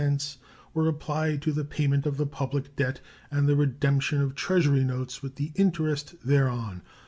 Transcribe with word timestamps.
37 0.01 0.35
were 0.73 0.87
applied 0.87 1.43
to 1.43 1.51
the 1.51 1.63
payment 1.63 2.07
of 2.07 2.17
the 2.17 2.25
public 2.25 2.75
debt 2.75 2.99
and 3.29 3.47
the 3.47 3.55
redemption 3.55 4.19
of 4.19 4.33
Treasury 4.33 4.83
notes 4.83 5.21
and 5.21 5.35
the 5.35 5.51
interest 5.53 6.15
thereon. 6.25 6.81